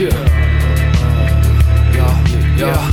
Shit. 0.00 0.14
Yeah, 1.94 2.56
yeah, 2.56 2.89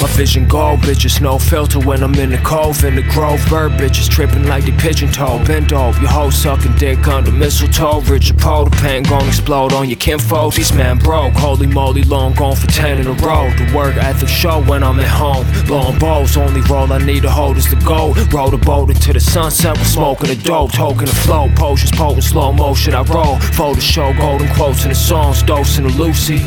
my 0.00 0.08
vision 0.08 0.46
gold, 0.46 0.80
bitches, 0.80 1.20
no 1.20 1.38
filter 1.38 1.78
when 1.80 2.02
I'm 2.02 2.14
in 2.14 2.30
the 2.30 2.38
cove 2.38 2.84
in 2.84 2.94
the 2.94 3.02
grove. 3.02 3.44
Bird 3.48 3.72
bitches 3.72 4.08
tripping 4.08 4.46
like 4.46 4.64
they 4.64 4.72
pigeon 4.72 5.10
toe. 5.10 5.42
Bend 5.44 5.72
over, 5.72 5.98
your 6.00 6.10
hoe 6.10 6.30
sucking 6.30 6.76
dick 6.76 7.06
under 7.08 7.32
mistletoe. 7.32 8.00
Richard 8.02 8.38
Poe, 8.38 8.64
the 8.64 8.70
pen 8.76 9.02
gon' 9.02 9.26
explode 9.26 9.72
on 9.72 9.88
your 9.88 9.98
kinfolk. 9.98 10.54
These 10.54 10.72
man 10.72 10.98
broke, 10.98 11.32
holy 11.34 11.66
moly, 11.66 12.02
long 12.04 12.34
gone 12.34 12.56
for 12.56 12.66
ten 12.66 12.98
in 12.98 13.06
a 13.06 13.12
row. 13.12 13.50
The 13.56 13.72
work 13.74 13.96
ethic 13.96 14.28
show 14.28 14.62
when 14.62 14.84
I'm 14.84 15.00
at 15.00 15.08
home. 15.08 15.46
Long 15.68 15.98
balls, 15.98 16.36
only 16.36 16.60
roll 16.62 16.92
I 16.92 16.98
need 16.98 17.22
to 17.22 17.30
hold 17.30 17.56
is 17.56 17.68
the 17.68 17.76
gold. 17.76 18.16
Roll 18.32 18.50
the 18.50 18.58
boat 18.58 18.90
into 18.90 19.12
the 19.12 19.20
sunset 19.20 19.76
with 19.78 19.88
smoking 19.88 20.28
the 20.28 20.36
dope, 20.36 20.72
token 20.72 21.06
the 21.06 21.14
flow. 21.14 21.48
Potions 21.56 21.92
potent, 21.92 22.24
slow 22.24 22.52
motion, 22.52 22.94
I 22.94 23.02
roll. 23.02 23.38
Photo 23.38 23.80
show, 23.80 24.12
golden 24.14 24.48
quotes 24.54 24.84
in 24.84 24.90
the 24.90 24.94
songs, 24.94 25.42
dosing 25.42 25.86
the 25.86 25.92
Lucy. 25.94 26.38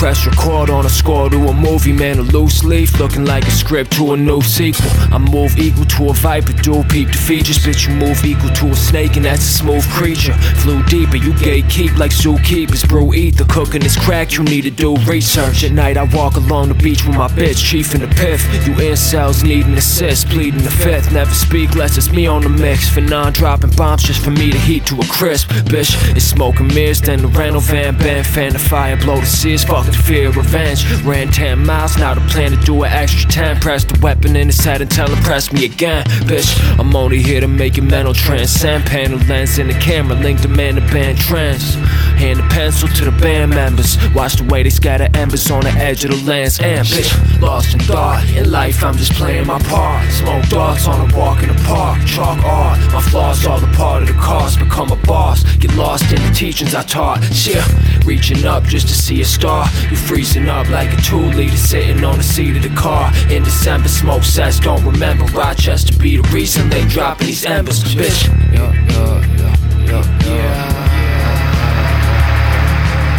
Press 0.00 0.24
record 0.24 0.70
on 0.70 0.86
a 0.86 0.88
score 0.88 1.28
to 1.28 1.36
a 1.48 1.52
movie, 1.52 1.92
man, 1.92 2.18
a 2.18 2.22
loose 2.22 2.64
leaf. 2.64 2.98
Looking 2.98 3.26
like 3.26 3.46
a 3.46 3.50
script 3.50 3.92
to 3.98 4.14
a 4.14 4.16
new 4.16 4.40
sequel. 4.40 4.88
I 5.12 5.18
move 5.18 5.58
equal 5.58 5.84
to 5.84 6.08
a 6.08 6.14
viper, 6.14 6.54
do 6.54 6.82
peep 6.84 7.08
the 7.08 7.18
features. 7.18 7.58
Bitch, 7.58 7.86
you 7.86 7.94
move 7.96 8.24
equal 8.24 8.48
to 8.48 8.68
a 8.68 8.74
snake, 8.74 9.16
and 9.16 9.26
that's 9.26 9.42
a 9.42 9.58
smooth 9.58 9.86
creature. 9.90 10.32
Flew 10.62 10.82
deeper, 10.84 11.18
you 11.18 11.32
gatekeep 11.34 11.98
like 11.98 12.12
zookeepers. 12.12 12.88
Brew 12.88 13.12
ether, 13.12 13.44
cooking 13.44 13.82
this 13.82 14.02
crack, 14.02 14.32
you 14.32 14.42
need 14.42 14.62
to 14.62 14.70
do 14.70 14.96
research. 15.04 15.64
At 15.64 15.72
night, 15.72 15.98
I 15.98 16.04
walk 16.04 16.36
along 16.36 16.68
the 16.68 16.74
beach 16.82 17.04
with 17.06 17.18
my 17.18 17.28
bitch, 17.28 17.62
chief 17.62 17.94
in 17.94 18.00
the 18.00 18.08
pith. 18.08 18.42
You 18.66 18.72
incels 18.76 19.44
needing 19.44 19.74
assist, 19.74 20.28
pleading 20.30 20.62
the 20.62 20.70
fifth. 20.70 21.12
Never 21.12 21.34
speak 21.34 21.74
less, 21.74 21.98
it's 21.98 22.10
me 22.10 22.26
on 22.26 22.40
the 22.40 22.48
mix. 22.48 22.88
For 22.88 23.02
non 23.02 23.34
dropping 23.34 23.72
bombs, 23.72 24.04
just 24.04 24.24
for 24.24 24.30
me 24.30 24.50
to 24.50 24.58
heat 24.60 24.86
to 24.86 24.98
a 24.98 25.04
crisp. 25.08 25.50
Bitch, 25.68 25.92
it's 26.16 26.24
smoking 26.24 26.68
mirrors, 26.68 27.02
then 27.02 27.20
the 27.20 27.28
rental 27.28 27.60
van 27.60 27.98
band. 27.98 28.26
Fan 28.26 28.54
the 28.54 28.58
fire, 28.58 28.96
blow 28.96 29.20
the 29.20 29.26
seas, 29.26 29.62
fucking 29.90 30.02
fear, 30.02 30.30
revenge. 30.30 30.84
Ran 31.02 31.28
10 31.28 31.64
miles, 31.64 31.96
now 31.98 32.14
the 32.14 32.20
plan 32.22 32.50
to 32.50 32.56
do 32.58 32.82
an 32.82 32.92
extra 32.92 33.30
10. 33.30 33.60
Press 33.60 33.84
the 33.84 33.98
weapon 34.00 34.36
in 34.36 34.48
his 34.48 34.60
head 34.60 34.80
and 34.80 34.90
tell 34.90 35.08
him 35.08 35.22
press 35.22 35.52
me 35.52 35.64
again. 35.64 36.04
Bitch, 36.26 36.78
I'm 36.78 36.94
only 36.94 37.22
here 37.22 37.40
to 37.40 37.48
make 37.48 37.76
your 37.76 37.86
mental 37.86 38.14
transcend. 38.14 38.84
Panel 38.86 39.18
lens 39.26 39.58
in 39.58 39.68
the 39.68 39.74
camera, 39.74 40.16
link 40.16 40.40
the 40.40 40.48
man 40.48 40.74
to 40.74 40.80
band 40.80 41.18
trance. 41.18 41.74
Hand 42.20 42.38
the 42.38 42.42
pencil 42.44 42.88
to 42.88 43.04
the 43.04 43.12
band 43.12 43.50
members. 43.50 43.96
Watch 44.14 44.36
the 44.36 44.44
way 44.44 44.62
they 44.62 44.70
scatter 44.70 45.08
embers 45.14 45.50
on 45.50 45.62
the 45.62 45.70
edge 45.70 46.04
of 46.04 46.10
the 46.10 46.22
lens. 46.24 46.60
And 46.60 46.86
Bitch, 46.86 47.40
lost 47.40 47.74
in 47.74 47.80
thought. 47.80 48.28
In 48.36 48.50
life, 48.50 48.82
I'm 48.82 48.96
just 48.96 49.12
playing 49.12 49.46
my 49.46 49.58
part. 49.60 50.10
Smoke 50.10 50.44
darts 50.48 50.86
on 50.86 51.10
a 51.10 51.16
walk 51.16 51.42
in 51.42 51.48
the 51.48 51.62
park. 51.64 52.04
Chalk 52.06 52.42
art. 52.44 52.79
My 53.00 53.06
flaws 53.08 53.46
all 53.46 53.64
a 53.64 53.66
part 53.68 54.02
of 54.02 54.08
the 54.08 54.14
cost. 54.14 54.58
Become 54.58 54.92
a 54.92 54.96
boss. 55.06 55.42
Get 55.56 55.74
lost 55.74 56.12
in 56.12 56.20
the 56.20 56.30
teachings 56.34 56.74
I 56.74 56.82
taught. 56.82 57.22
Yeah, 57.46 57.64
reaching 58.04 58.44
up 58.44 58.64
just 58.64 58.88
to 58.88 58.94
see 58.94 59.22
a 59.22 59.24
star. 59.24 59.64
You 59.88 59.96
freezing 59.96 60.50
up 60.50 60.68
like 60.68 60.92
a 60.92 61.00
two 61.00 61.16
liter 61.16 61.56
sitting 61.56 62.04
on 62.04 62.18
the 62.18 62.22
seat 62.22 62.58
of 62.58 62.62
the 62.62 62.68
car. 62.76 63.10
In 63.30 63.42
December, 63.42 63.88
smoke 63.88 64.22
sets. 64.22 64.60
Don't 64.60 64.84
remember 64.84 65.24
Rochester 65.32 65.96
be 65.98 66.18
the 66.18 66.28
reason 66.28 66.68
they 66.68 66.86
dropping 66.88 67.28
these 67.28 67.46
embers. 67.46 67.82
Bitch. 67.84 68.28
Yeah, 68.52 68.70
yeah, 68.90 69.24
yeah, 69.38 69.56
yeah, 69.86 70.04
yeah. 70.26 70.80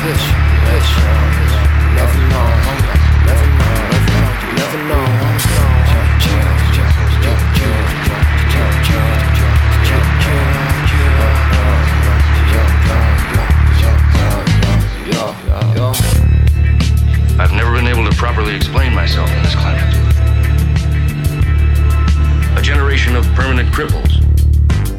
Bitch, 0.04 0.26
bitch. 0.68 1.41
Properly 18.22 18.54
explain 18.54 18.94
myself 18.94 19.28
in 19.32 19.42
this 19.42 19.56
climate. 19.56 19.96
A 22.56 22.62
generation 22.62 23.16
of 23.16 23.26
permanent 23.34 23.68
cripples, 23.74 24.22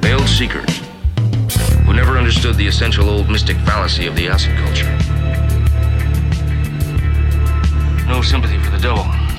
veiled 0.02 0.26
seekers, 0.26 0.78
who 1.86 1.94
never 1.94 2.18
understood 2.18 2.56
the 2.56 2.66
essential 2.66 3.08
old 3.08 3.28
mystic 3.30 3.56
fallacy 3.58 4.08
of 4.08 4.16
the 4.16 4.26
acid 4.26 4.56
culture. 4.56 4.90
No 8.08 8.22
sympathy 8.22 8.58
for 8.58 8.72
the 8.72 8.78
devil. 8.82 9.31